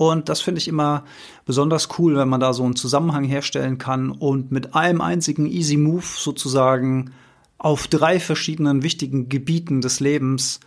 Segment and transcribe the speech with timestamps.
[0.00, 1.04] Und das finde ich immer
[1.44, 5.76] besonders cool, wenn man da so einen Zusammenhang herstellen kann und mit einem einzigen Easy
[5.76, 7.12] Move sozusagen
[7.58, 10.60] auf drei verschiedenen wichtigen Gebieten des Lebens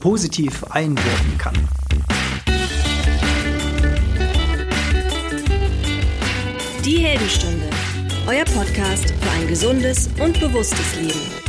[0.00, 1.54] positiv einwirken kann.
[6.84, 7.70] Die Heldenstunde,
[8.26, 11.39] euer Podcast für ein gesundes und bewusstes Leben.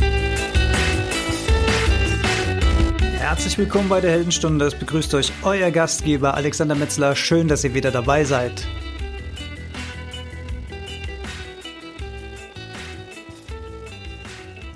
[3.32, 4.66] Herzlich willkommen bei der Heldenstunde.
[4.66, 7.16] Es begrüßt euch euer Gastgeber Alexander Metzler.
[7.16, 8.68] Schön, dass ihr wieder dabei seid.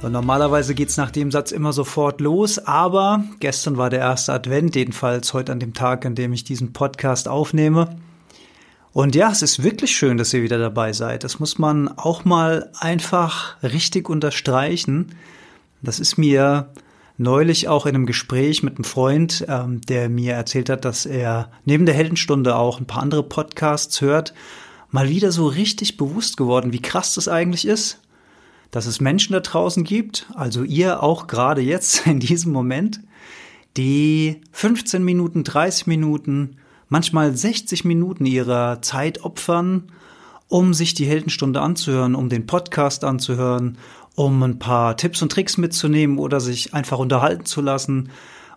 [0.01, 4.75] Und normalerweise geht's nach dem Satz immer sofort los, aber gestern war der erste Advent,
[4.75, 7.99] jedenfalls heute an dem Tag, an dem ich diesen Podcast aufnehme.
[8.95, 11.25] Und ja, es ist wirklich schön, dass ihr wieder dabei seid.
[11.25, 15.15] Das muss man auch mal einfach richtig unterstreichen.
[15.83, 16.71] Das ist mir
[17.19, 21.51] neulich auch in einem Gespräch mit einem Freund, ähm, der mir erzählt hat, dass er
[21.65, 24.35] neben der Heldenstunde auch ein paar andere Podcasts hört,
[24.91, 28.01] mal wieder so richtig bewusst geworden, wie krass das eigentlich ist,
[28.71, 33.01] dass es Menschen da draußen gibt, also ihr auch gerade jetzt in diesem Moment,
[33.77, 36.57] die 15 Minuten, 30 Minuten
[36.89, 39.93] manchmal 60 Minuten ihrer Zeit opfern,
[40.49, 43.79] um sich die Heldenstunde anzuhören, um den Podcast anzuhören,
[44.17, 48.11] um ein paar Tipps und Tricks mitzunehmen oder sich einfach unterhalten zu lassen.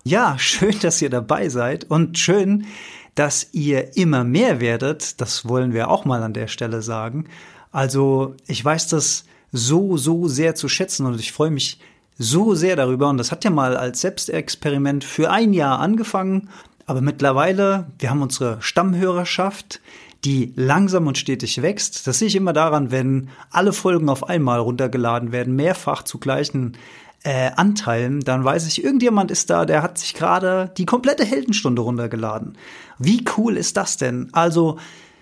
[0.03, 2.65] Ja, schön, dass ihr dabei seid und schön,
[3.13, 5.21] dass ihr immer mehr werdet.
[5.21, 7.25] Das wollen wir auch mal an der Stelle sagen.
[7.71, 11.79] Also, ich weiß das so, so sehr zu schätzen und ich freue mich
[12.17, 13.09] so sehr darüber.
[13.09, 16.49] Und das hat ja mal als Selbstexperiment für ein Jahr angefangen.
[16.85, 19.81] Aber mittlerweile, wir haben unsere Stammhörerschaft,
[20.25, 22.05] die langsam und stetig wächst.
[22.07, 26.77] Das sehe ich immer daran, wenn alle Folgen auf einmal runtergeladen werden, mehrfach zu gleichen
[27.23, 31.81] äh, Anteilen, dann weiß ich, irgendjemand ist da, der hat sich gerade die komplette Heldenstunde
[31.81, 32.57] runtergeladen.
[32.97, 34.29] Wie cool ist das denn?
[34.31, 34.77] Also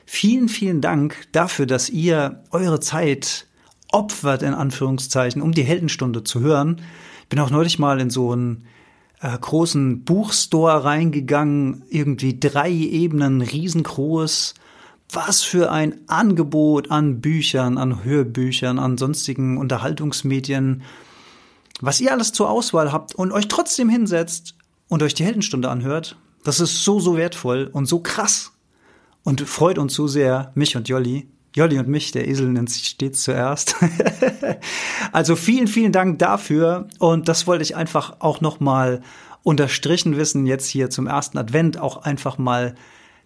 [0.06, 3.48] vielen, vielen Dank dafür, dass ihr eure Zeit
[3.92, 6.81] opfert, in Anführungszeichen, um die Heldenstunde zu hören.
[7.24, 8.66] Ich bin auch neulich mal in so ein
[9.22, 14.53] äh, großen Buchstore reingegangen, irgendwie drei Ebenen riesengroß.
[15.12, 20.84] Was für ein Angebot an Büchern, an Hörbüchern, an sonstigen Unterhaltungsmedien,
[21.79, 24.56] was ihr alles zur Auswahl habt und euch trotzdem hinsetzt
[24.90, 26.18] und euch die Heldenstunde anhört.
[26.44, 28.51] Das ist so, so wertvoll und so krass
[29.23, 31.28] und freut uns so sehr, mich und Jolli.
[31.53, 33.75] Jolli und mich, der Esel nennt sich stets zuerst.
[35.12, 36.88] also vielen, vielen Dank dafür.
[37.00, 39.01] Und das wollte ich einfach auch nochmal
[39.44, 42.75] unterstrichen wissen, jetzt hier zum ersten Advent auch einfach mal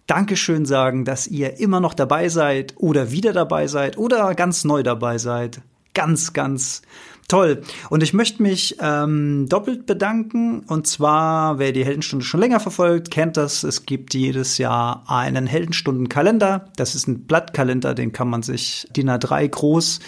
[0.06, 4.82] Dankeschön sagen, dass ihr immer noch dabei seid oder wieder dabei seid oder ganz neu
[4.82, 5.60] dabei seid.
[5.94, 6.82] Ganz, ganz
[7.28, 7.62] Toll.
[7.88, 10.60] Und ich möchte mich ähm, doppelt bedanken.
[10.66, 13.62] Und zwar, wer die Heldenstunde schon länger verfolgt, kennt das.
[13.62, 16.66] Es gibt jedes Jahr einen Heldenstundenkalender.
[16.76, 20.00] Das ist ein Blattkalender, den kann man sich DIN A3 groß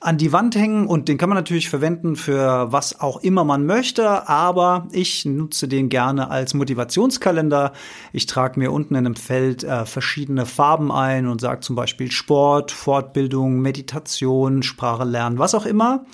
[0.00, 3.66] an die Wand hängen und den kann man natürlich verwenden für was auch immer man
[3.66, 7.72] möchte, aber ich nutze den gerne als Motivationskalender.
[8.12, 12.12] Ich trage mir unten in einem Feld äh, verschiedene Farben ein und sage zum Beispiel
[12.12, 16.04] Sport, Fortbildung, Meditation, Sprache lernen, was auch immer.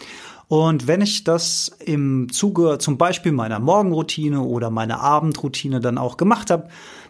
[0.48, 6.16] Und wenn ich das im Zuge zum Beispiel meiner Morgenroutine oder meiner Abendroutine dann auch
[6.16, 6.68] gemacht habe,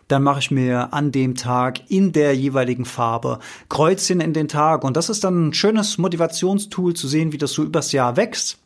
[0.09, 4.85] dann mache ich mir an dem Tag in der jeweiligen Farbe Kreuzchen in den Tag.
[4.85, 8.59] Und das ist dann ein schönes Motivationstool zu sehen, wie das so übers Jahr wächst.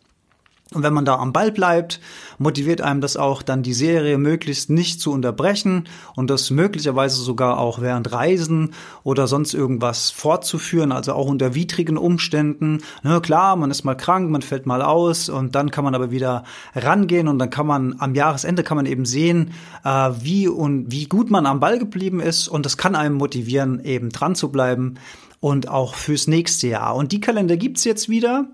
[0.74, 1.98] Und wenn man da am Ball bleibt,
[2.36, 7.58] motiviert einem das auch dann die Serie möglichst nicht zu unterbrechen und das möglicherweise sogar
[7.58, 12.82] auch während Reisen oder sonst irgendwas fortzuführen, also auch unter widrigen Umständen.
[13.02, 16.10] Na klar, man ist mal krank, man fällt mal aus und dann kann man aber
[16.10, 19.52] wieder rangehen und dann kann man am Jahresende kann man eben sehen,
[19.84, 23.82] äh, wie und wie gut man am Ball geblieben ist und das kann einem motivieren,
[23.84, 24.96] eben dran zu bleiben
[25.40, 26.94] und auch fürs nächste Jahr.
[26.94, 28.48] Und die Kalender gibt's jetzt wieder.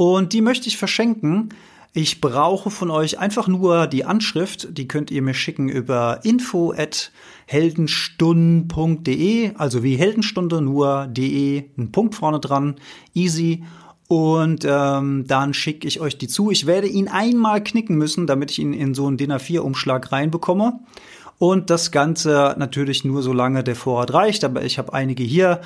[0.00, 1.50] Und die möchte ich verschenken.
[1.92, 6.72] Ich brauche von euch einfach nur die Anschrift, die könnt ihr mir schicken über info
[6.72, 7.12] at
[7.44, 12.76] heldenstunden.de, also wie Heldenstunde, nur de, ein Punkt vorne dran,
[13.12, 13.64] easy.
[14.08, 16.50] Und ähm, dann schicke ich euch die zu.
[16.50, 20.80] Ich werde ihn einmal knicken müssen, damit ich ihn in so einen DIN A4-Umschlag reinbekomme.
[21.36, 25.60] Und das Ganze natürlich nur solange der Vorrat reicht, aber ich habe einige hier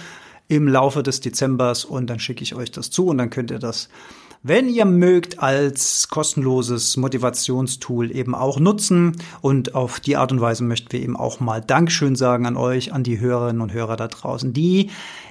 [0.48, 3.60] im Laufe des Dezembers und dann schicke ich euch das zu und dann könnt ihr
[3.60, 3.88] das
[4.46, 9.16] wenn ihr mögt, als kostenloses Motivationstool eben auch nutzen.
[9.40, 12.92] Und auf die Art und Weise möchten wir eben auch mal Dankeschön sagen an euch,
[12.92, 14.90] an die Hörerinnen und Hörer da draußen, die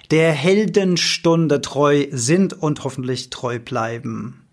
[0.10, 4.48] der Heldenstunde treu sind und hoffentlich treu bleiben.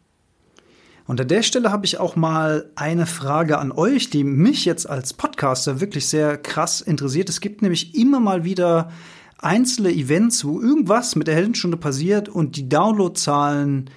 [1.07, 4.89] Und an der Stelle habe ich auch mal eine Frage an euch, die mich jetzt
[4.89, 7.31] als Podcaster wirklich sehr krass interessiert.
[7.31, 8.93] Es gibt nämlich immer mal wieder
[9.39, 13.89] einzelne Events, wo irgendwas mit der Heldenstunde passiert und die Downloadzahlen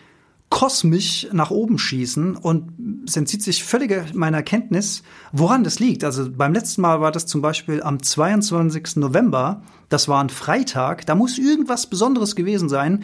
[0.53, 5.01] kosmisch nach oben schießen und es entzieht sich völlig meiner Kenntnis,
[5.31, 6.03] woran das liegt.
[6.03, 8.97] Also beim letzten Mal war das zum Beispiel am 22.
[8.97, 13.03] November, das war ein Freitag, da muss irgendwas Besonderes gewesen sein.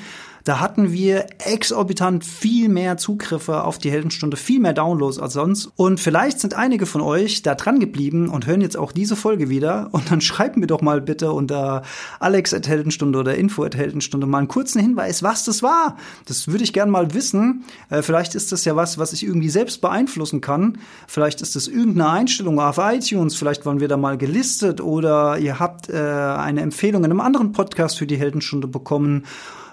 [0.50, 5.72] Da hatten wir exorbitant viel mehr Zugriffe auf die Heldenstunde, viel mehr Downloads als sonst.
[5.76, 9.50] Und vielleicht sind einige von euch da dran geblieben und hören jetzt auch diese Folge
[9.50, 9.90] wieder.
[9.92, 11.84] Und dann schreibt mir doch mal bitte unter
[12.20, 15.98] Alex at Heldenstunde oder Info at Heldenstunde mal einen kurzen Hinweis, was das war.
[16.26, 17.64] Das würde ich gerne mal wissen.
[17.92, 20.80] Äh, vielleicht ist das ja was, was ich irgendwie selbst beeinflussen kann.
[21.06, 23.36] Vielleicht ist das irgendeine Einstellung auf iTunes.
[23.36, 27.52] Vielleicht waren wir da mal gelistet oder ihr habt äh, eine Empfehlung in einem anderen
[27.52, 29.28] Podcast für die Heldenstunde bekommen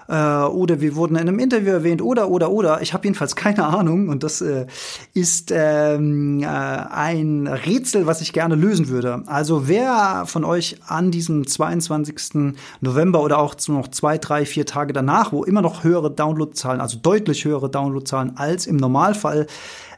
[0.07, 2.81] äh, oder wir wurden in einem Interview erwähnt oder oder oder.
[2.81, 4.67] Ich habe jedenfalls keine Ahnung und das äh,
[5.13, 9.23] ist ähm, äh, ein Rätsel, was ich gerne lösen würde.
[9.25, 12.53] Also wer von euch an diesem 22.
[12.81, 16.97] November oder auch noch zwei, drei, vier Tage danach, wo immer noch höhere Downloadzahlen, also
[17.01, 19.47] deutlich höhere Downloadzahlen als im Normalfall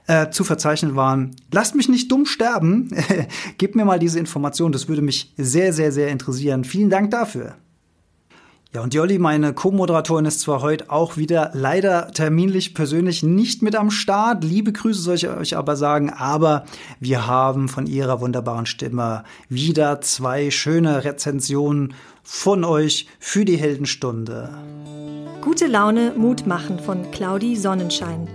[0.07, 1.35] äh, zu verzeichnen waren.
[1.51, 2.89] Lasst mich nicht dumm sterben.
[3.57, 4.71] Gebt mir mal diese Information.
[4.71, 6.63] Das würde mich sehr, sehr, sehr interessieren.
[6.63, 7.55] Vielen Dank dafür.
[8.71, 13.75] Ja, und Jolli, meine Co-Moderatorin, ist zwar heute auch wieder leider terminlich persönlich nicht mit
[13.75, 14.43] am Start.
[14.43, 16.65] Liebe Grüße soll ich euch aber sagen, aber
[16.99, 24.51] wir haben von ihrer wunderbaren Stimme wieder zwei schöne Rezensionen von euch für die Heldenstunde.
[25.41, 28.27] Gute Laune, Mut machen von Claudi Sonnenschein.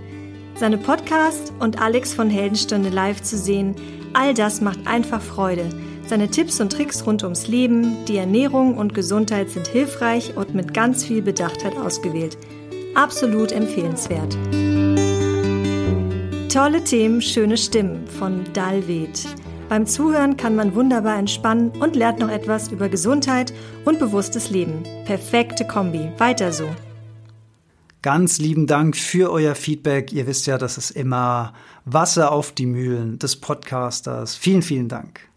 [0.57, 3.77] Seine Podcast und Alex von Heldenstunde live zu sehen,
[4.15, 5.71] all das macht einfach Freude.
[6.07, 10.75] Seine Tipps und Tricks rund ums Leben, die Ernährung und Gesundheit sind hilfreich und mit
[10.75, 12.37] ganz viel Bedachtheit ausgewählt.
[12.95, 14.37] Absolut empfehlenswert.
[16.53, 19.27] Tolle Themen, schöne Stimmen von Dalvet.
[19.71, 23.53] Beim Zuhören kann man wunderbar entspannen und lernt noch etwas über Gesundheit
[23.87, 24.83] und bewusstes Leben.
[25.07, 26.11] Perfekte Kombi.
[26.19, 26.69] Weiter so.
[28.03, 30.13] Ganz lieben Dank für euer Feedback.
[30.13, 31.55] Ihr wisst ja, das ist immer
[31.87, 34.37] Wasser auf die Mühlen des Podcasters.
[34.37, 35.34] Vielen, vielen Dank.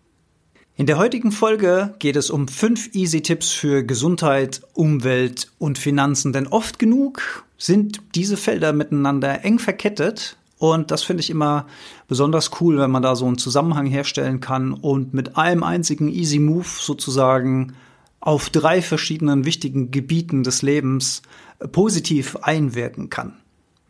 [0.80, 6.34] In der heutigen Folge geht es um fünf Easy Tipps für Gesundheit, Umwelt und Finanzen.
[6.34, 10.38] Denn oft genug sind diese Felder miteinander eng verkettet.
[10.60, 11.66] Und das finde ich immer
[12.08, 16.38] besonders cool, wenn man da so einen Zusammenhang herstellen kann und mit einem einzigen Easy
[16.38, 17.74] Move sozusagen
[18.20, 21.24] auf drei verschiedenen wichtigen Gebieten des Lebens
[21.72, 23.34] positiv einwirken kann.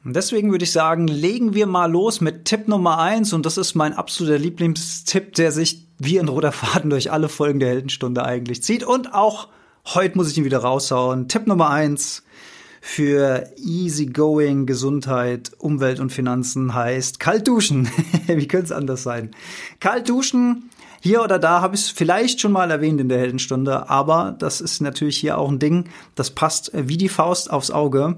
[0.05, 3.57] Und deswegen würde ich sagen, legen wir mal los mit Tipp Nummer eins und das
[3.57, 8.23] ist mein absoluter Lieblingstipp, der sich wie ein roter Faden durch alle Folgen der Heldenstunde
[8.23, 8.83] eigentlich zieht.
[8.83, 9.47] Und auch
[9.93, 11.27] heute muss ich ihn wieder raushauen.
[11.27, 12.23] Tipp Nummer eins
[12.81, 17.89] für easygoing Gesundheit, Umwelt und Finanzen heißt kalt duschen.
[18.27, 19.31] wie könnte es anders sein?
[19.79, 20.69] Kalt duschen.
[21.01, 24.61] Hier oder da habe ich es vielleicht schon mal erwähnt in der Heldenstunde, aber das
[24.61, 28.17] ist natürlich hier auch ein Ding, das passt wie die Faust aufs Auge.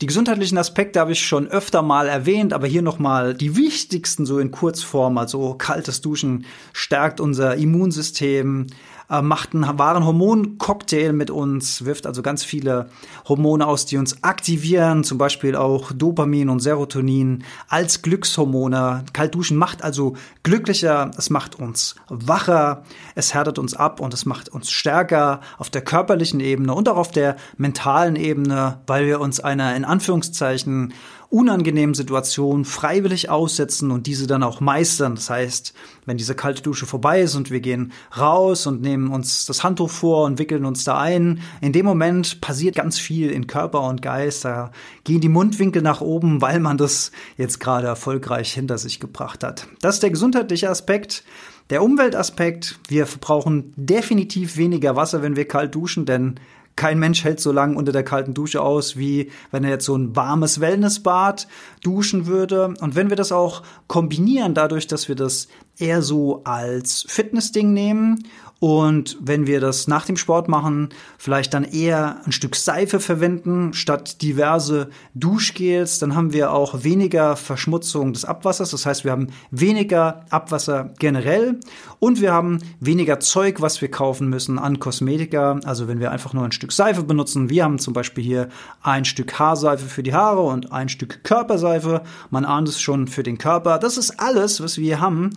[0.00, 4.38] Die gesundheitlichen Aspekte habe ich schon öfter mal erwähnt, aber hier nochmal die wichtigsten so
[4.38, 5.18] in Kurzform.
[5.18, 8.68] Also kaltes Duschen stärkt unser Immunsystem,
[9.10, 12.88] äh, macht einen wahren Hormoncocktail mit uns, wirft also ganz viele
[13.28, 19.04] Hormone aus, die uns aktivieren, zum Beispiel auch Dopamin und Serotonin als Glückshormone.
[19.12, 22.84] Kaltduschen macht also glücklicher, es macht uns wacher,
[23.14, 26.96] es härtet uns ab und es macht uns stärker auf der körperlichen Ebene und auch
[26.96, 30.94] auf der mentalen Ebene, weil wir uns einer in Anführungszeichen
[31.30, 35.14] unangenehmen Situationen freiwillig aussetzen und diese dann auch meistern.
[35.14, 39.46] Das heißt, wenn diese kalte Dusche vorbei ist und wir gehen raus und nehmen uns
[39.46, 43.46] das Handtuch vor und wickeln uns da ein, in dem Moment passiert ganz viel in
[43.46, 44.44] Körper und Geist.
[44.44, 44.72] Da
[45.04, 49.68] gehen die Mundwinkel nach oben, weil man das jetzt gerade erfolgreich hinter sich gebracht hat.
[49.80, 51.24] Das ist der gesundheitliche Aspekt.
[51.70, 56.40] Der Umweltaspekt, wir verbrauchen definitiv weniger Wasser, wenn wir kalt duschen, denn
[56.76, 59.96] kein Mensch hält so lange unter der kalten Dusche aus, wie wenn er jetzt so
[59.96, 61.46] ein warmes Wellnessbad
[61.82, 62.74] duschen würde.
[62.80, 65.48] Und wenn wir das auch kombinieren, dadurch, dass wir das
[65.80, 68.24] eher so als Fitnessding nehmen
[68.60, 73.72] und wenn wir das nach dem Sport machen, vielleicht dann eher ein Stück Seife verwenden
[73.72, 78.70] statt diverse Duschgels, dann haben wir auch weniger Verschmutzung des Abwassers.
[78.70, 81.58] Das heißt, wir haben weniger Abwasser generell
[82.00, 85.58] und wir haben weniger Zeug, was wir kaufen müssen an Kosmetika.
[85.64, 87.48] Also wenn wir einfach nur ein Stück Seife benutzen.
[87.48, 88.50] Wir haben zum Beispiel hier
[88.82, 92.02] ein Stück Haarseife für die Haare und ein Stück Körperseife.
[92.28, 93.78] Man ahnt es schon für den Körper.
[93.78, 95.30] Das ist alles, was wir haben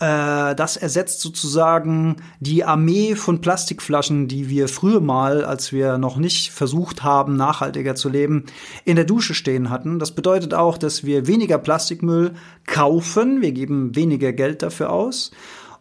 [0.00, 6.16] Äh, das ersetzt sozusagen die Armee von Plastikflaschen, die wir früher mal, als wir noch
[6.16, 8.44] nicht versucht haben, nachhaltiger zu leben,
[8.84, 9.98] in der Dusche stehen hatten.
[9.98, 12.34] Das bedeutet auch, dass wir weniger Plastikmüll
[12.66, 13.40] kaufen.
[13.40, 15.30] Wir geben weniger Geld dafür aus.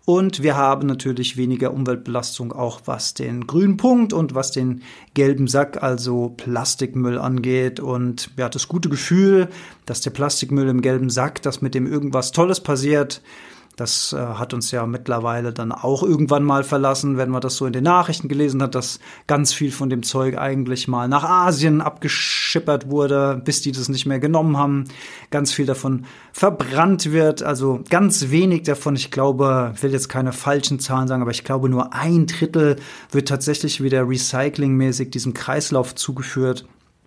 [0.06, 4.82] Und wir haben natürlich weniger Umweltbelastung auch was den grünen Punkt und was den
[5.14, 7.80] gelben Sack, also Plastikmüll angeht.
[7.80, 9.48] Und wir hatten das gute Gefühl,
[9.86, 13.22] dass der Plastikmüll im gelben Sack, dass mit dem irgendwas Tolles passiert,
[13.76, 17.66] das äh, hat uns ja mittlerweile dann auch irgendwann mal verlassen, wenn man das so
[17.66, 21.82] in den Nachrichten gelesen hat, dass ganz viel von dem Zeug eigentlich mal nach Asien
[21.82, 24.86] abgeschippert wurde, bis die das nicht mehr genommen haben.
[25.32, 28.96] Ganz viel davon verbrannt wird, also ganz wenig davon.
[28.96, 32.76] Ich glaube, ich will jetzt keine falschen Zahlen sagen, aber ich glaube nur ein Drittel
[33.12, 36.66] wird tatsächlich wieder recyclingmäßig diesem Kreislauf zugeführt.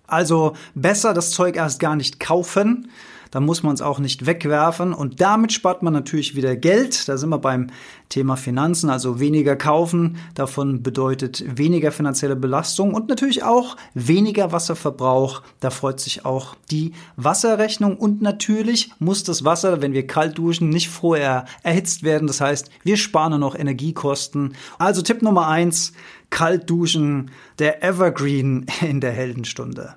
[0.09, 2.89] Also besser das Zeug erst gar nicht kaufen,
[3.31, 7.09] dann muss man es auch nicht wegwerfen und damit spart man natürlich wieder Geld.
[7.09, 7.69] Da sind wir beim
[8.09, 10.17] Thema Finanzen, also weniger kaufen.
[10.35, 15.43] Davon bedeutet weniger finanzielle Belastung und natürlich auch weniger Wasserverbrauch.
[15.61, 20.69] Da freut sich auch die Wasserrechnung und natürlich muss das Wasser, wenn wir kalt duschen,
[20.69, 22.27] nicht vorher erhitzt werden.
[22.27, 24.55] Das heißt, wir sparen noch Energiekosten.
[24.79, 25.93] Also Tipp Nummer eins,
[26.31, 29.95] kalt duschen, der Evergreen in der Heldenstunde.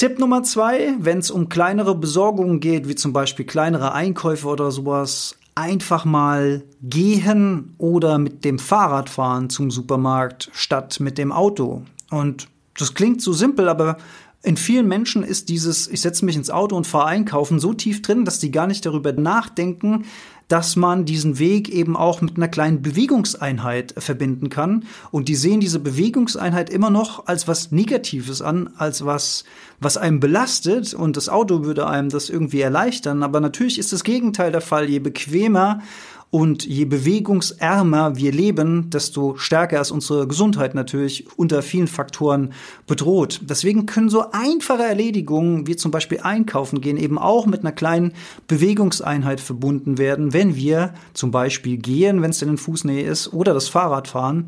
[0.00, 4.70] Tipp Nummer zwei, wenn es um kleinere Besorgungen geht, wie zum Beispiel kleinere Einkäufe oder
[4.70, 11.82] sowas, einfach mal gehen oder mit dem Fahrrad fahren zum Supermarkt statt mit dem Auto.
[12.08, 13.98] Und das klingt so simpel, aber
[14.42, 18.00] in vielen Menschen ist dieses, ich setze mich ins Auto und fahre einkaufen, so tief
[18.00, 20.06] drin, dass die gar nicht darüber nachdenken,
[20.50, 24.84] dass man diesen Weg eben auch mit einer kleinen Bewegungseinheit verbinden kann.
[25.12, 29.44] Und die sehen diese Bewegungseinheit immer noch als was Negatives an, als was,
[29.78, 30.92] was einem belastet.
[30.92, 33.22] Und das Auto würde einem das irgendwie erleichtern.
[33.22, 34.90] Aber natürlich ist das Gegenteil der Fall.
[34.90, 35.82] Je bequemer
[36.30, 42.52] und je bewegungsärmer wir leben, desto stärker ist unsere Gesundheit natürlich unter vielen Faktoren
[42.86, 43.40] bedroht.
[43.42, 48.12] Deswegen können so einfache Erledigungen wie zum Beispiel einkaufen gehen eben auch mit einer kleinen
[48.46, 53.52] Bewegungseinheit verbunden werden, wenn wir zum Beispiel gehen, wenn es denn in Fußnähe ist, oder
[53.52, 54.46] das Fahrrad fahren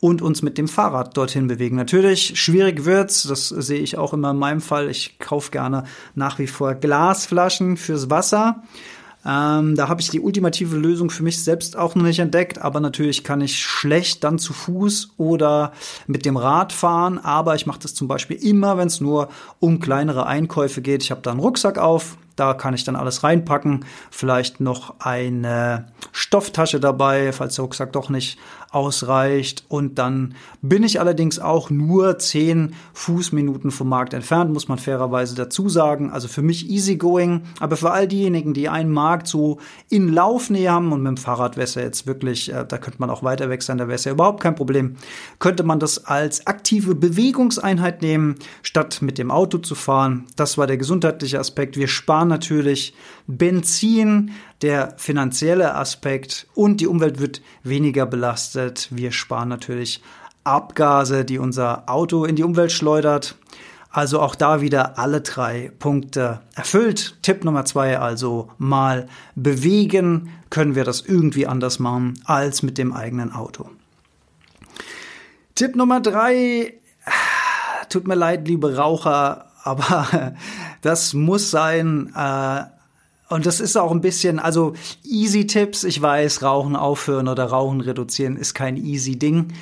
[0.00, 1.76] und uns mit dem Fahrrad dorthin bewegen.
[1.76, 4.90] Natürlich, schwierig wird's, das sehe ich auch immer in meinem Fall.
[4.90, 8.62] Ich kaufe gerne nach wie vor Glasflaschen fürs Wasser.
[9.26, 12.80] Ähm, da habe ich die ultimative Lösung für mich selbst auch noch nicht entdeckt, aber
[12.80, 15.72] natürlich kann ich schlecht dann zu Fuß oder
[16.06, 19.28] mit dem Rad fahren, aber ich mache das zum Beispiel immer, wenn es nur
[19.60, 21.02] um kleinere Einkäufe geht.
[21.02, 25.86] Ich habe da einen Rucksack auf, da kann ich dann alles reinpacken, vielleicht noch eine
[26.12, 28.38] Stofftasche dabei, falls der Rucksack doch nicht
[28.74, 29.64] ausreicht.
[29.68, 35.34] Und dann bin ich allerdings auch nur zehn Fußminuten vom Markt entfernt, muss man fairerweise
[35.34, 36.10] dazu sagen.
[36.10, 40.92] Also für mich easygoing, aber für all diejenigen, die einen Markt so in Laufnähe haben
[40.92, 43.78] und mit dem Fahrrad wäre jetzt wirklich, äh, da könnte man auch weiter weg sein,
[43.78, 44.96] da wäre es ja überhaupt kein Problem,
[45.38, 50.24] könnte man das als aktive Bewegungseinheit nehmen, statt mit dem Auto zu fahren.
[50.36, 51.76] Das war der gesundheitliche Aspekt.
[51.76, 52.94] Wir sparen natürlich
[53.26, 58.88] Benzin, der finanzielle Aspekt und die Umwelt wird weniger belastet.
[58.90, 60.02] Wir sparen natürlich
[60.44, 63.36] Abgase, die unser Auto in die Umwelt schleudert.
[63.90, 67.16] Also auch da wieder alle drei Punkte erfüllt.
[67.22, 72.92] Tipp Nummer zwei, also mal bewegen, können wir das irgendwie anders machen als mit dem
[72.92, 73.70] eigenen Auto.
[75.54, 76.74] Tipp Nummer drei,
[77.88, 80.34] tut mir leid, liebe Raucher, aber
[80.82, 82.64] das muss sein, äh,
[83.30, 87.80] und das ist auch ein bisschen, also easy Tipps, ich weiß, Rauchen aufhören oder Rauchen
[87.80, 89.54] reduzieren ist kein easy Ding.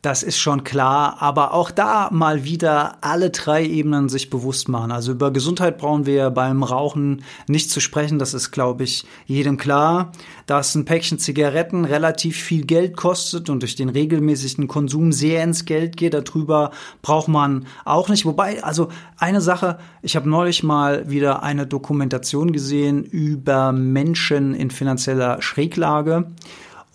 [0.00, 4.92] Das ist schon klar, aber auch da mal wieder alle drei Ebenen sich bewusst machen.
[4.92, 9.56] Also über Gesundheit brauchen wir beim Rauchen nicht zu sprechen, das ist, glaube ich, jedem
[9.56, 10.12] klar.
[10.46, 15.64] Dass ein Päckchen Zigaretten relativ viel Geld kostet und durch den regelmäßigen Konsum sehr ins
[15.64, 16.70] Geld geht, darüber
[17.02, 18.24] braucht man auch nicht.
[18.24, 24.70] Wobei, also eine Sache, ich habe neulich mal wieder eine Dokumentation gesehen über Menschen in
[24.70, 26.30] finanzieller Schräglage.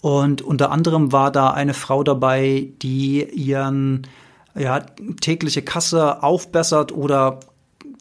[0.03, 4.05] Und unter anderem war da eine Frau dabei, die ihren
[4.53, 4.81] ja,
[5.21, 7.39] tägliche Kasse aufbessert oder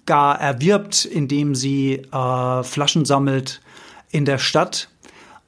[0.04, 3.60] gar erwirbt, indem sie äh, Flaschen sammelt
[4.10, 4.88] in der Stadt.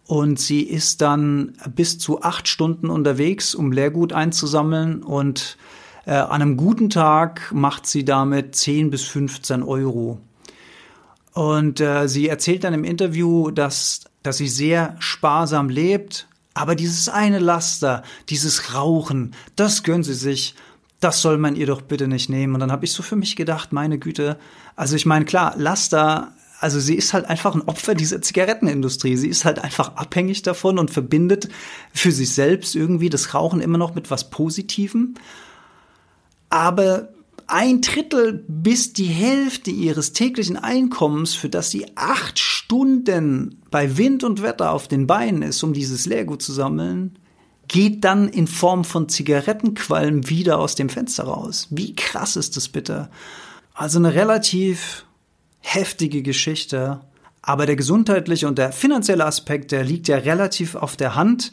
[0.06, 5.02] Und sie ist dann bis zu acht Stunden unterwegs, um Leergut einzusammeln.
[5.02, 5.56] Und
[6.06, 10.20] äh, an einem guten Tag macht sie damit 10 bis 15 Euro.
[11.32, 17.08] Und äh, sie erzählt dann im Interview, dass, dass sie sehr sparsam lebt, aber dieses
[17.08, 20.54] eine Laster, dieses Rauchen, das gönnen sie sich.
[21.00, 22.54] Das soll man ihr doch bitte nicht nehmen.
[22.54, 24.38] Und dann habe ich so für mich gedacht, meine Güte.
[24.75, 26.32] Also ich meine, klar, Laster
[26.64, 29.18] also sie ist halt einfach ein Opfer dieser Zigarettenindustrie.
[29.18, 31.50] Sie ist halt einfach abhängig davon und verbindet
[31.92, 35.12] für sich selbst irgendwie das Rauchen immer noch mit was Positivem.
[36.49, 37.11] Aber
[37.46, 44.24] ein Drittel bis die Hälfte ihres täglichen Einkommens, für das sie acht Stunden bei Wind
[44.24, 47.18] und Wetter auf den Beinen ist, um dieses Leergut zu sammeln,
[47.68, 51.68] geht dann in Form von Zigarettenqualm wieder aus dem Fenster raus.
[51.70, 53.10] Wie krass ist das bitte?
[53.74, 55.04] Also eine relativ
[55.60, 57.00] heftige Geschichte.
[57.42, 61.52] Aber der gesundheitliche und der finanzielle Aspekt, der liegt ja relativ auf der Hand.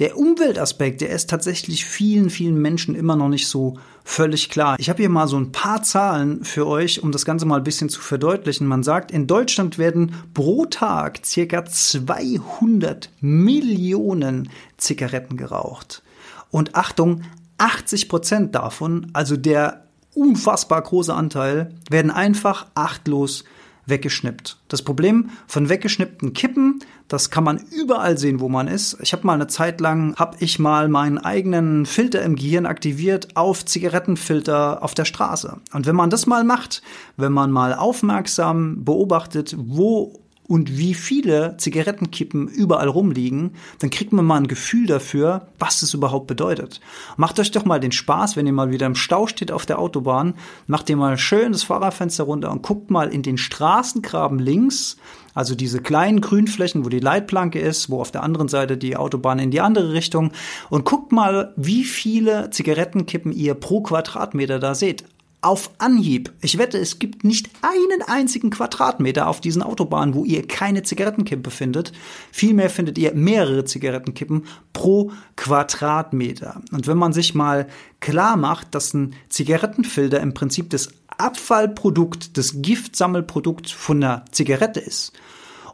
[0.00, 4.76] Der Umweltaspekt, der ist tatsächlich vielen, vielen Menschen immer noch nicht so völlig klar.
[4.78, 7.64] Ich habe hier mal so ein paar Zahlen für euch, um das Ganze mal ein
[7.64, 8.66] bisschen zu verdeutlichen.
[8.66, 16.02] Man sagt, in Deutschland werden pro Tag circa 200 Millionen Zigaretten geraucht.
[16.50, 17.24] Und Achtung,
[17.58, 23.44] 80 Prozent davon, also der unfassbar große Anteil, werden einfach achtlos
[23.84, 24.56] weggeschnippt.
[24.68, 26.69] Das Problem von weggeschnippten Kippen,
[27.10, 28.96] das kann man überall sehen, wo man ist.
[29.02, 33.36] Ich habe mal eine Zeit lang, habe ich mal meinen eigenen Filter im Gehirn aktiviert
[33.36, 35.56] auf Zigarettenfilter auf der Straße.
[35.72, 36.82] Und wenn man das mal macht,
[37.16, 44.24] wenn man mal aufmerksam beobachtet, wo und wie viele Zigarettenkippen überall rumliegen, dann kriegt man
[44.24, 46.80] mal ein Gefühl dafür, was es überhaupt bedeutet.
[47.16, 49.78] Macht euch doch mal den Spaß, wenn ihr mal wieder im Stau steht auf der
[49.78, 50.34] Autobahn,
[50.66, 54.96] macht ihr mal schön das Fahrerfenster runter und guckt mal in den Straßengraben links,
[55.34, 59.38] also diese kleinen Grünflächen, wo die Leitplanke ist, wo auf der anderen Seite die Autobahn
[59.38, 60.32] in die andere Richtung.
[60.68, 65.04] Und guckt mal, wie viele Zigarettenkippen ihr pro Quadratmeter da seht
[65.42, 66.32] auf Anhieb.
[66.40, 71.50] Ich wette, es gibt nicht einen einzigen Quadratmeter auf diesen Autobahnen, wo ihr keine Zigarettenkippe
[71.50, 71.92] findet.
[72.30, 76.60] Vielmehr findet ihr mehrere Zigarettenkippen pro Quadratmeter.
[76.72, 77.68] Und wenn man sich mal
[78.00, 85.12] klar macht, dass ein Zigarettenfilter im Prinzip das Abfallprodukt, das Giftsammelprodukt von einer Zigarette ist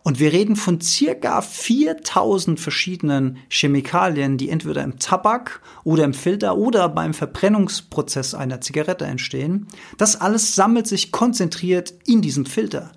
[0.07, 6.57] und wir reden von circa 4000 verschiedenen Chemikalien, die entweder im Tabak oder im Filter
[6.57, 9.67] oder beim Verbrennungsprozess einer Zigarette entstehen.
[9.99, 12.93] Das alles sammelt sich konzentriert in diesem Filter.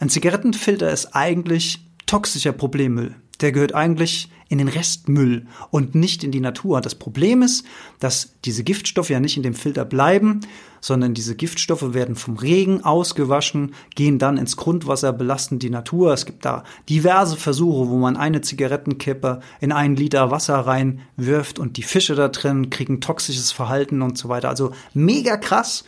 [0.00, 3.16] Ein Zigarettenfilter ist eigentlich toxischer Problemmüll.
[3.42, 6.80] Der gehört eigentlich in den Restmüll und nicht in die Natur.
[6.80, 7.66] Das Problem ist,
[7.98, 10.40] dass diese Giftstoffe ja nicht in dem Filter bleiben,
[10.86, 16.12] sondern diese Giftstoffe werden vom Regen ausgewaschen, gehen dann ins Grundwasser, belasten die Natur.
[16.12, 21.76] Es gibt da diverse Versuche, wo man eine Zigarettenkippe in einen Liter Wasser reinwirft und
[21.76, 24.48] die Fische da drin kriegen toxisches Verhalten und so weiter.
[24.48, 25.82] Also mega krass.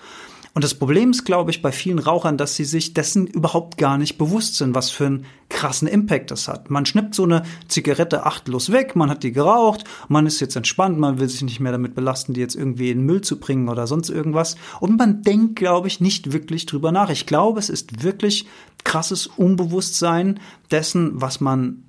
[0.54, 3.98] Und das Problem ist, glaube ich, bei vielen Rauchern, dass sie sich dessen überhaupt gar
[3.98, 5.26] nicht bewusst sind, was für einen
[5.58, 6.70] krassen Impact das hat.
[6.70, 11.00] Man schnippt so eine Zigarette achtlos weg, man hat die geraucht, man ist jetzt entspannt,
[11.00, 13.68] man will sich nicht mehr damit belasten, die jetzt irgendwie in den Müll zu bringen
[13.68, 14.54] oder sonst irgendwas.
[14.78, 17.10] Und man denkt, glaube ich, nicht wirklich drüber nach.
[17.10, 18.46] Ich glaube, es ist wirklich
[18.84, 20.38] krasses Unbewusstsein
[20.70, 21.82] dessen, was man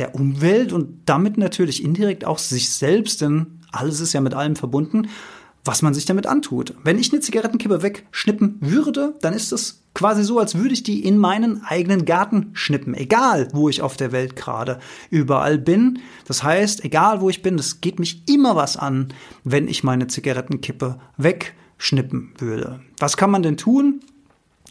[0.00, 4.56] der Umwelt und damit natürlich indirekt auch sich selbst, denn alles ist ja mit allem
[4.56, 5.06] verbunden,
[5.64, 6.74] was man sich damit antut.
[6.84, 11.04] Wenn ich eine Zigarettenkippe wegschnippen würde, dann ist es quasi so, als würde ich die
[11.04, 12.94] in meinen eigenen Garten schnippen.
[12.94, 14.78] Egal, wo ich auf der Welt gerade
[15.10, 16.00] überall bin.
[16.26, 20.06] Das heißt, egal wo ich bin, es geht mich immer was an, wenn ich meine
[20.06, 22.80] Zigarettenkippe wegschnippen würde.
[22.98, 24.00] Was kann man denn tun?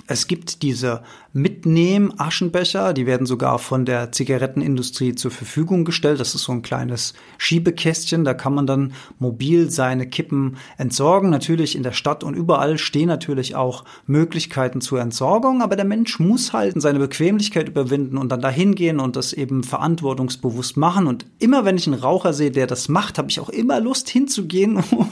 [0.08, 1.04] Es gibt diese
[1.36, 6.20] Mitnehm-Aschenbecher, die werden sogar von der Zigarettenindustrie zur Verfügung gestellt.
[6.20, 11.32] Das ist so ein kleines Schiebekästchen, da kann man dann mobil seine Kippen entsorgen.
[11.32, 16.20] Natürlich in der Stadt und überall stehen natürlich auch Möglichkeiten zur Entsorgung, aber der Mensch
[16.20, 21.08] muss halt seine Bequemlichkeit überwinden und dann dahin gehen und das eben verantwortungsbewusst machen.
[21.08, 24.08] Und immer wenn ich einen Raucher sehe, der das macht, habe ich auch immer Lust
[24.08, 25.10] hinzugehen und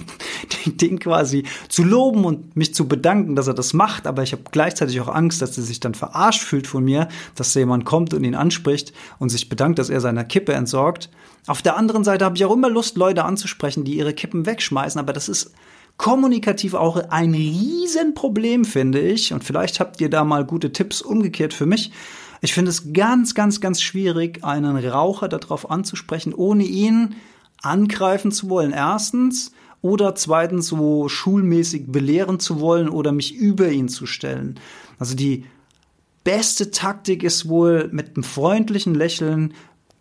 [0.81, 4.05] den quasi zu loben und mich zu bedanken, dass er das macht.
[4.05, 7.53] Aber ich habe gleichzeitig auch Angst, dass er sich dann verarscht fühlt von mir, dass
[7.53, 11.09] jemand kommt und ihn anspricht und sich bedankt, dass er seine Kippe entsorgt.
[11.47, 14.99] Auf der anderen Seite habe ich auch immer Lust, Leute anzusprechen, die ihre Kippen wegschmeißen,
[14.99, 15.53] aber das ist
[15.97, 19.33] kommunikativ auch ein Riesenproblem, finde ich.
[19.33, 21.91] Und vielleicht habt ihr da mal gute Tipps umgekehrt für mich.
[22.41, 27.15] Ich finde es ganz, ganz, ganz schwierig, einen Raucher darauf anzusprechen, ohne ihn
[27.61, 28.71] angreifen zu wollen.
[28.71, 29.51] Erstens
[29.83, 34.59] oder zweitens so schulmäßig belehren zu wollen oder mich über ihn zu stellen.
[34.97, 35.45] Also die
[36.23, 39.53] beste Taktik ist wohl mit einem freundlichen Lächeln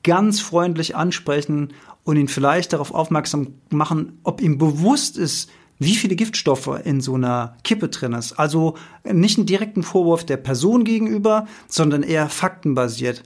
[0.03, 1.73] ganz freundlich ansprechen
[2.05, 7.15] und ihn vielleicht darauf aufmerksam machen, ob ihm bewusst ist, wie viele Giftstoffe in so
[7.15, 8.39] einer Kippe drin ist.
[8.39, 13.23] Also nicht einen direkten Vorwurf der Person gegenüber, sondern eher faktenbasiert.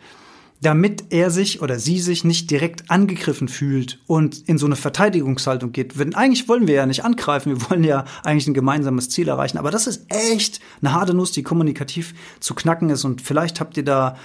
[0.61, 5.73] Damit er sich oder sie sich nicht direkt angegriffen fühlt und in so eine Verteidigungshaltung
[5.73, 5.99] geht.
[5.99, 9.59] Wenn, eigentlich wollen wir ja nicht angreifen, wir wollen ja eigentlich ein gemeinsames Ziel erreichen,
[9.59, 13.77] aber das ist echt eine harte Nuss, die kommunikativ zu knacken ist und vielleicht habt
[13.77, 14.17] ihr da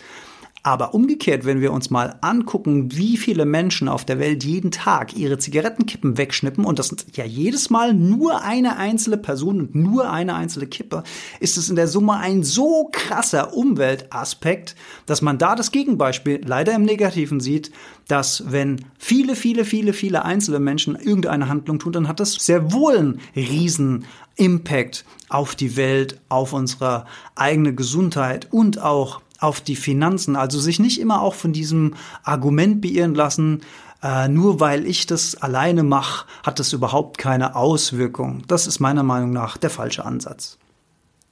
[0.64, 5.16] Aber umgekehrt, wenn wir uns mal angucken, wie viele Menschen auf der Welt jeden Tag
[5.16, 10.08] ihre Zigarettenkippen wegschnippen, und das sind ja jedes Mal nur eine einzelne Person und nur
[10.08, 11.02] eine einzelne Kippe,
[11.40, 16.74] ist es in der Summe ein so krasser Umweltaspekt, dass man da das Gegenbeispiel leider
[16.76, 17.72] im Negativen sieht,
[18.06, 22.72] dass wenn viele, viele, viele, viele einzelne Menschen irgendeine Handlung tun, dann hat das sehr
[22.72, 24.04] wohl einen riesen
[24.36, 30.36] Impact auf die Welt, auf unsere eigene Gesundheit und auch auf die Finanzen.
[30.36, 33.62] Also sich nicht immer auch von diesem Argument beirren lassen,
[34.02, 38.42] äh, nur weil ich das alleine mache, hat das überhaupt keine Auswirkung.
[38.48, 40.58] Das ist meiner Meinung nach der falsche Ansatz.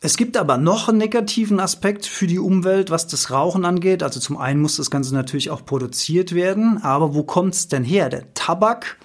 [0.03, 4.03] Es gibt aber noch einen negativen Aspekt für die Umwelt, was das Rauchen angeht.
[4.03, 7.85] Also zum einen muss das Ganze natürlich auch produziert werden, aber wo kommt es denn
[7.85, 8.09] her?
[8.09, 8.97] Der Tabak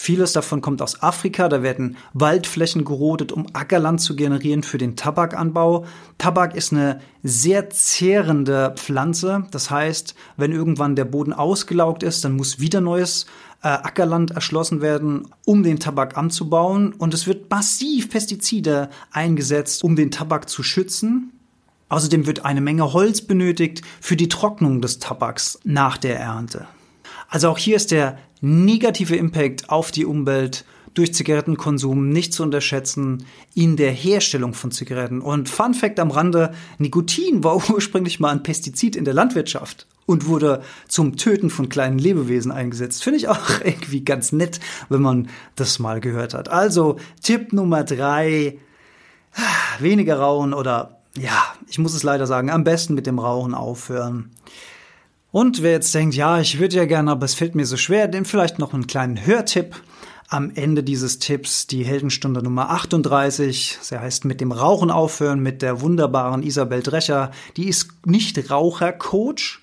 [0.00, 4.94] Vieles davon kommt aus Afrika, da werden Waldflächen gerodet, um Ackerland zu generieren für den
[4.94, 5.86] Tabakanbau.
[6.18, 12.36] Tabak ist eine sehr zehrende Pflanze, das heißt, wenn irgendwann der Boden ausgelaugt ist, dann
[12.36, 13.26] muss wieder neues
[13.64, 19.96] äh, Ackerland erschlossen werden, um den Tabak anzubauen und es wird massiv Pestizide eingesetzt, um
[19.96, 21.32] den Tabak zu schützen.
[21.88, 26.68] Außerdem wird eine Menge Holz benötigt für die Trocknung des Tabaks nach der Ernte.
[27.28, 33.24] Also auch hier ist der negative Impact auf die Umwelt durch Zigarettenkonsum nicht zu unterschätzen
[33.54, 35.20] in der Herstellung von Zigaretten.
[35.20, 40.26] Und Fun Fact am Rande, Nikotin war ursprünglich mal ein Pestizid in der Landwirtschaft und
[40.26, 43.04] wurde zum Töten von kleinen Lebewesen eingesetzt.
[43.04, 46.48] Finde ich auch irgendwie ganz nett, wenn man das mal gehört hat.
[46.48, 48.58] Also Tipp Nummer drei,
[49.78, 54.30] weniger rauchen oder ja, ich muss es leider sagen, am besten mit dem Rauchen aufhören.
[55.30, 58.08] Und wer jetzt denkt, ja, ich würde ja gerne, aber es fällt mir so schwer,
[58.08, 59.76] dem vielleicht noch einen kleinen Hörtipp
[60.28, 63.78] am Ende dieses Tipps, die Heldenstunde Nummer 38.
[63.80, 67.30] Sie heißt mit dem Rauchen aufhören mit der wunderbaren Isabel Drecher.
[67.56, 69.60] Die ist nicht Rauchercoach.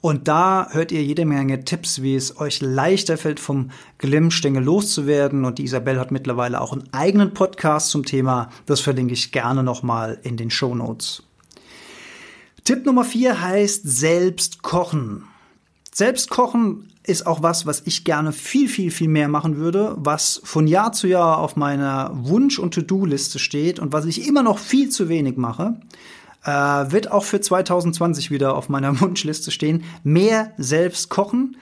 [0.00, 5.44] Und da hört ihr jede Menge Tipps, wie es euch leichter fällt, vom Glimmstängel loszuwerden.
[5.44, 8.50] Und die Isabel hat mittlerweile auch einen eigenen Podcast zum Thema.
[8.66, 11.22] Das verlinke ich gerne nochmal in den Show Notes.
[12.64, 15.24] Tipp Nummer vier heißt selbst kochen.
[15.92, 20.40] Selbst kochen ist auch was, was ich gerne viel, viel, viel mehr machen würde, was
[20.44, 24.58] von Jahr zu Jahr auf meiner Wunsch- und To-Do-Liste steht und was ich immer noch
[24.58, 25.78] viel zu wenig mache,
[26.42, 29.84] äh, wird auch für 2020 wieder auf meiner Wunschliste stehen.
[30.02, 31.58] Mehr selbst kochen.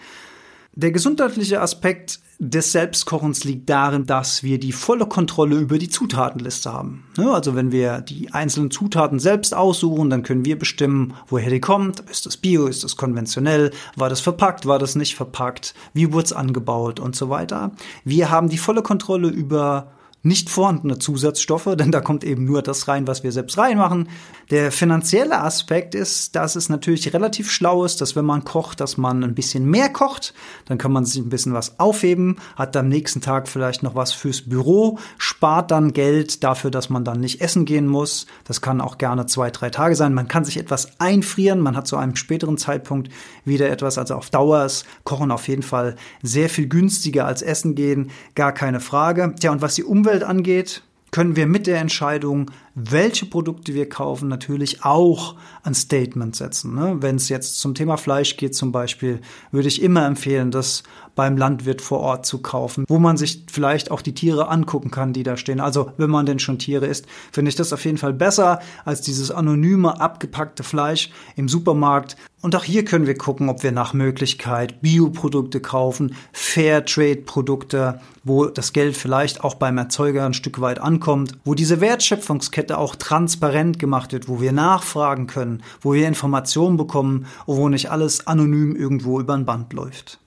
[0.74, 6.72] Der gesundheitliche Aspekt des Selbstkochens liegt darin, dass wir die volle Kontrolle über die Zutatenliste
[6.72, 7.04] haben.
[7.18, 12.00] Also wenn wir die einzelnen Zutaten selbst aussuchen, dann können wir bestimmen, woher die kommt.
[12.00, 16.24] Ist das bio, ist das konventionell, war das verpackt, war das nicht verpackt, wie wurde
[16.24, 17.72] es angebaut und so weiter.
[18.04, 22.86] Wir haben die volle Kontrolle über nicht vorhandene Zusatzstoffe, denn da kommt eben nur das
[22.86, 24.08] rein, was wir selbst reinmachen.
[24.50, 28.96] Der finanzielle Aspekt ist, dass es natürlich relativ schlau ist, dass wenn man kocht, dass
[28.96, 30.34] man ein bisschen mehr kocht,
[30.66, 34.12] dann kann man sich ein bisschen was aufheben, hat am nächsten Tag vielleicht noch was
[34.12, 38.26] fürs Büro, spart dann Geld dafür, dass man dann nicht essen gehen muss.
[38.44, 40.14] Das kann auch gerne zwei, drei Tage sein.
[40.14, 43.10] Man kann sich etwas einfrieren, man hat zu einem späteren Zeitpunkt
[43.44, 47.74] wieder etwas, also auf Dauer ist Kochen auf jeden Fall sehr viel günstiger als Essen
[47.74, 49.34] gehen, gar keine Frage.
[49.40, 53.88] Tja, und was die Umwelt Umwelt angeht, können wir mit der Entscheidung, welche Produkte wir
[53.88, 56.74] kaufen, natürlich auch ein Statement setzen.
[56.74, 56.96] Ne?
[57.00, 60.82] Wenn es jetzt zum Thema Fleisch geht zum Beispiel, würde ich immer empfehlen, das
[61.14, 65.12] beim Landwirt vor Ort zu kaufen, wo man sich vielleicht auch die Tiere angucken kann,
[65.12, 65.60] die da stehen.
[65.60, 69.02] Also wenn man denn schon Tiere isst, finde ich das auf jeden Fall besser als
[69.02, 72.16] dieses anonyme, abgepackte Fleisch im Supermarkt.
[72.40, 78.72] Und auch hier können wir gucken, ob wir nach Möglichkeit Bioprodukte kaufen, Fairtrade-Produkte, wo das
[78.72, 83.78] Geld vielleicht auch beim Erzeuger ein Stück weit ankommt, wo diese Wertschöpfungskette Lieferkette auch transparent
[83.78, 89.20] gemacht wird, wo wir nachfragen können, wo wir Informationen bekommen, wo nicht alles anonym irgendwo
[89.20, 90.18] über ein Band läuft.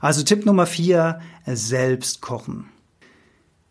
[0.00, 2.68] Also Tipp Nummer vier, selbst kochen.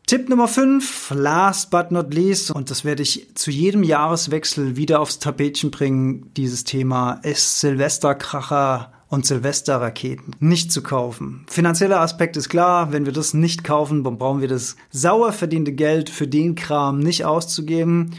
[0.08, 5.00] Tipp Nummer 5, last but not least, und das werde ich zu jedem Jahreswechsel wieder
[5.00, 11.44] aufs Tapetchen bringen, dieses Thema ist Silvesterkracher und Silvesterraketen nicht zu kaufen.
[11.48, 15.74] Finanzieller Aspekt ist klar, wenn wir das nicht kaufen, dann brauchen wir das sauer verdiente
[15.74, 18.12] Geld für den Kram nicht auszugeben.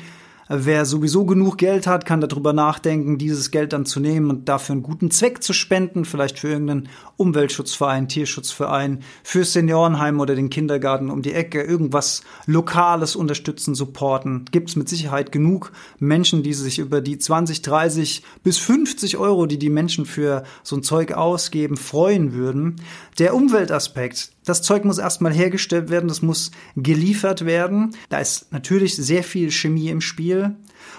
[0.48, 4.72] Wer sowieso genug Geld hat, kann darüber nachdenken, dieses Geld dann zu nehmen und dafür
[4.72, 11.11] einen guten Zweck zu spenden, vielleicht für irgendeinen Umweltschutzverein, Tierschutzverein, für Seniorenheim oder den Kindergarten
[11.11, 14.44] um die Ecke, irgendwas Lokales unterstützen, supporten.
[14.50, 19.46] Gibt es mit Sicherheit genug Menschen, die sich über die 20, 30 bis 50 Euro,
[19.46, 22.76] die die Menschen für so ein Zeug ausgeben, freuen würden.
[23.18, 27.94] Der Umweltaspekt, das Zeug muss erstmal hergestellt werden, das muss geliefert werden.
[28.09, 30.32] Da ist natürlich sehr viel Chemie im Spiel.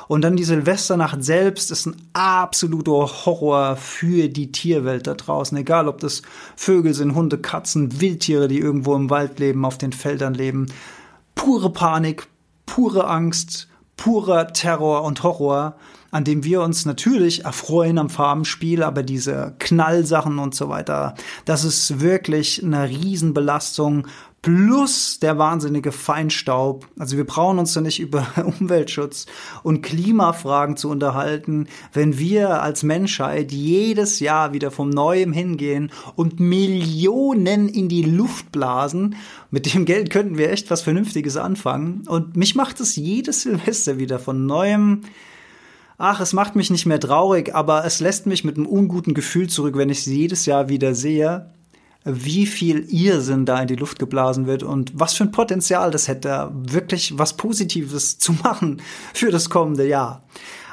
[0.08, 5.58] Und dann die Silvesternacht selbst ist ein absoluter Horror für die Tierwelt da draußen.
[5.58, 6.22] Egal, ob das
[6.56, 10.68] Vögel sind, Hunde, Katzen, Wildtiere, die irgendwo im Wald leben, auf den Feldern leben.
[11.36, 12.28] Pure Panik,
[12.66, 13.68] pure Angst,
[13.98, 15.76] purer Terror und Horror
[16.14, 21.16] an dem wir uns natürlich erfreuen am Farbenspiel, aber diese Knallsachen und so weiter,
[21.46, 24.06] das ist wirklich eine Riesenbelastung
[24.44, 26.86] plus der wahnsinnige Feinstaub.
[27.00, 28.28] Also wir brauchen uns da nicht über
[28.60, 29.26] Umweltschutz
[29.64, 36.40] und Klimafragen zu unterhalten, wenn wir als Menschheit jedes Jahr wieder vom Neuem hingehen und
[36.40, 39.16] Millionen in die Luft blasen.
[39.50, 42.04] Mit dem Geld könnten wir echt was Vernünftiges anfangen.
[42.08, 45.02] Und mich macht es jedes Silvester wieder von Neuem
[45.98, 49.48] ach, es macht mich nicht mehr traurig, aber es lässt mich mit einem unguten Gefühl
[49.48, 51.54] zurück, wenn ich sie jedes Jahr wieder sehe,
[52.06, 56.08] wie viel Irrsinn da in die Luft geblasen wird und was für ein Potenzial das
[56.08, 58.82] hätte, wirklich was Positives zu machen
[59.14, 60.24] für das kommende Jahr.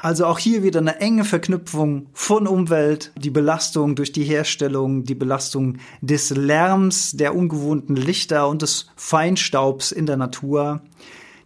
[0.01, 5.15] Also auch hier wieder eine enge Verknüpfung von Umwelt, die Belastung durch die Herstellung, die
[5.15, 10.81] Belastung des Lärms, der ungewohnten Lichter und des Feinstaubs in der Natur.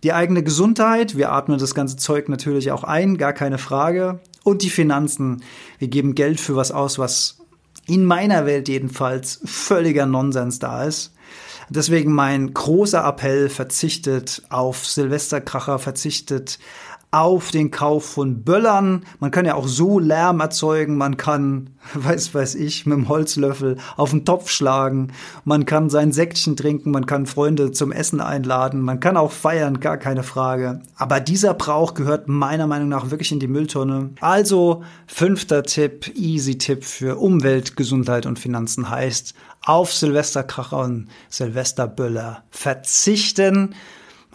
[0.04, 4.22] Die eigene Gesundheit, wir atmen das ganze Zeug natürlich auch ein, gar keine Frage.
[4.44, 5.44] Und die Finanzen,
[5.80, 7.40] wir geben Geld für was aus, was
[7.88, 11.14] in meiner Welt jedenfalls völliger Nonsens da ist.
[11.70, 16.60] Deswegen mein großer Appell, verzichtet auf Silvesterkracher, verzichtet
[17.16, 19.06] auf den Kauf von Böllern.
[19.20, 20.98] Man kann ja auch so Lärm erzeugen.
[20.98, 25.14] Man kann, weiß weiß ich, mit dem Holzlöffel auf den Topf schlagen.
[25.46, 26.92] Man kann sein Säckchen trinken.
[26.92, 28.82] Man kann Freunde zum Essen einladen.
[28.82, 30.82] Man kann auch feiern, gar keine Frage.
[30.98, 34.10] Aber dieser Brauch gehört meiner Meinung nach wirklich in die Mülltonne.
[34.20, 42.44] Also fünfter Tipp, easy Tipp für Umwelt, Gesundheit und Finanzen heißt auf Silvesterkracher und Silvesterböller
[42.52, 43.74] verzichten.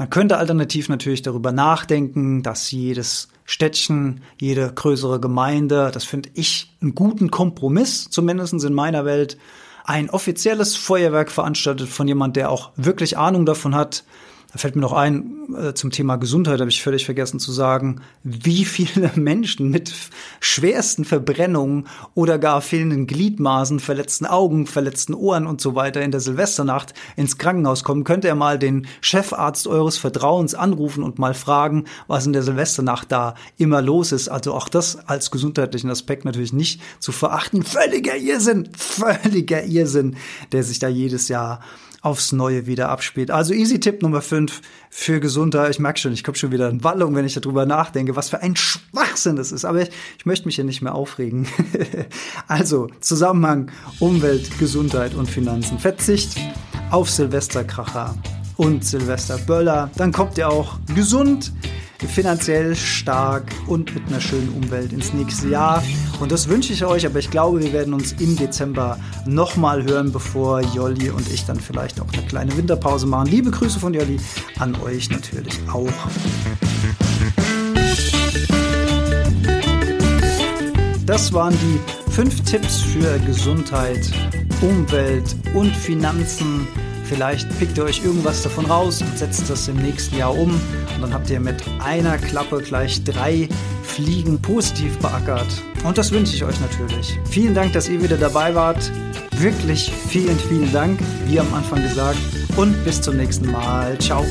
[0.00, 6.74] Man könnte alternativ natürlich darüber nachdenken, dass jedes Städtchen, jede größere Gemeinde, das finde ich
[6.80, 9.36] einen guten Kompromiss, zumindest in meiner Welt,
[9.84, 14.04] ein offizielles Feuerwerk veranstaltet von jemand, der auch wirklich Ahnung davon hat,
[14.52, 18.00] da fällt mir noch ein, äh, zum Thema Gesundheit habe ich völlig vergessen zu sagen,
[18.24, 19.92] wie viele Menschen mit
[20.40, 26.20] schwersten Verbrennungen oder gar fehlenden Gliedmaßen, verletzten Augen, verletzten Ohren und so weiter in der
[26.20, 28.02] Silvesternacht ins Krankenhaus kommen.
[28.02, 33.12] Könnt ihr mal den Chefarzt eures Vertrauens anrufen und mal fragen, was in der Silvesternacht
[33.12, 34.28] da immer los ist.
[34.28, 37.62] Also auch das als gesundheitlichen Aspekt natürlich nicht zu verachten.
[37.62, 40.16] Völliger Irrsinn, völliger Irrsinn,
[40.50, 41.60] der sich da jedes Jahr
[42.02, 43.30] aufs Neue wieder abspielt.
[43.30, 45.70] Also easy Tipp Nummer 5 für Gesundheit.
[45.70, 48.40] Ich merke schon, ich komme schon wieder in Wallung, wenn ich darüber nachdenke, was für
[48.40, 49.64] ein Schwachsinn das ist.
[49.64, 51.46] Aber ich, ich möchte mich ja nicht mehr aufregen.
[52.48, 55.78] also Zusammenhang Umwelt, Gesundheit und Finanzen.
[55.78, 56.36] Verzicht
[56.90, 58.16] auf Silvesterkracher
[58.56, 59.90] und Silvesterböller.
[59.96, 61.52] Dann kommt ihr auch gesund
[62.08, 65.82] finanziell stark und mit einer schönen Umwelt ins nächste Jahr.
[66.20, 70.12] Und das wünsche ich euch, aber ich glaube, wir werden uns im Dezember nochmal hören,
[70.12, 73.28] bevor Jolli und ich dann vielleicht auch eine kleine Winterpause machen.
[73.28, 74.18] Liebe Grüße von Jolli
[74.58, 75.88] an euch natürlich auch.
[81.06, 84.10] Das waren die fünf Tipps für Gesundheit,
[84.60, 86.68] Umwelt und Finanzen
[87.10, 90.60] Vielleicht pickt ihr euch irgendwas davon raus und setzt das im nächsten Jahr um.
[91.00, 93.48] Und dann habt ihr mit einer Klappe gleich drei
[93.82, 95.46] Fliegen positiv beackert.
[95.82, 97.18] Und das wünsche ich euch natürlich.
[97.24, 98.92] Vielen Dank, dass ihr wieder dabei wart.
[99.38, 102.18] Wirklich vielen, vielen Dank, wie am Anfang gesagt.
[102.58, 103.98] Und bis zum nächsten Mal.
[103.98, 104.26] Ciao.